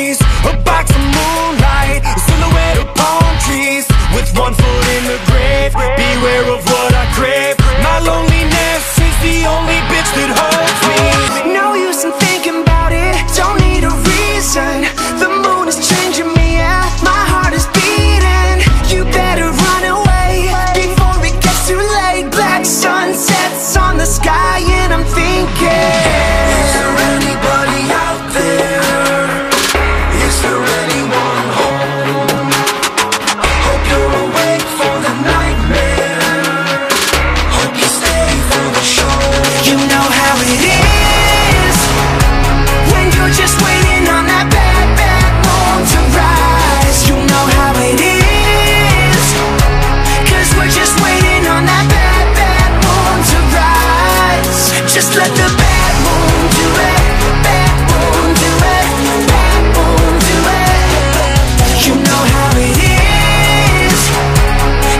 [0.00, 3.84] breeze A box of moonlight A silhouette of palm trees.
[4.14, 7.56] With one foot in the grave Beware of what I crave.
[7.84, 11.54] My loneliness is the only bitch that holds me.
[11.54, 14.88] No use in thinking about it, don't need a reason.
[15.22, 18.58] The moon is changing me, yeah, my heart is beating.
[18.92, 22.30] You better run away, before it gets too late.
[22.30, 26.49] Black sunsets on the sky and I'm thinking
[54.92, 56.98] Just let the bad moon do it.
[57.46, 58.86] Bad moon do it.
[59.30, 61.86] Bad moon do it.
[61.86, 64.00] You know how it is.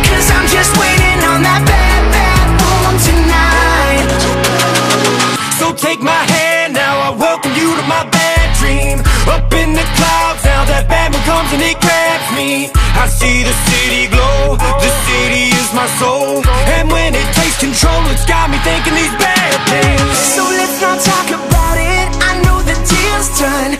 [0.06, 4.08] Cause I'm just waiting on that bad, bad moon tonight.
[5.58, 9.02] So take my hand now, I welcome you to my bad dream.
[9.26, 11.89] Up in the clouds now, that bad moon comes and it grabs
[12.40, 16.40] me I see the city glow, the city is my soul
[16.76, 20.98] And when it takes control, it's got me thinking these bad things So let's not
[21.00, 22.06] talk about it.
[22.28, 23.72] I know the deal's done.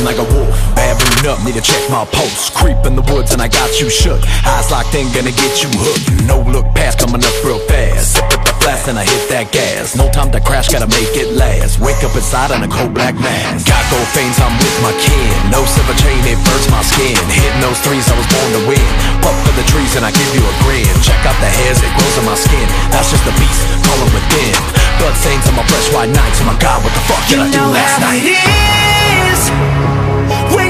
[0.00, 0.48] Like a wolf.
[0.72, 2.48] Baboon up, need to check my pulse.
[2.48, 4.24] Creep in the woods and I got you shook.
[4.48, 6.24] Eyes locked in, gonna get you hooked.
[6.24, 8.16] No look past, coming up real fast.
[8.16, 9.92] Sip at the flask and I hit that gas.
[9.92, 11.76] No time to crash, gotta make it last.
[11.76, 13.68] Wake up inside in a cold black mask.
[13.68, 15.28] Got gold veins, I'm with my kin.
[15.52, 17.20] No silver chain, it burns my skin.
[17.28, 18.88] Hitting those threes, I was born to win.
[19.20, 20.88] Puff for the trees and I give you a grin.
[21.04, 22.64] Check out the hairs, it grows on my skin.
[22.88, 24.56] That's just the beast, calling within.
[24.96, 26.40] Blood stains on my fresh white nights.
[26.40, 28.61] Oh my god, what the fuck did I do last night?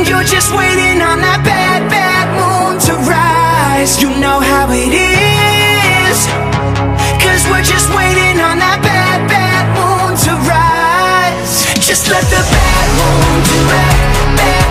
[0.05, 4.03] You're just waiting on that bad, bad moon to rise.
[4.03, 6.19] You know how it is.
[7.23, 11.67] Cause we're just waiting on that bad, bad moon to rise.
[11.87, 14.62] Just let the bad moon do it, bad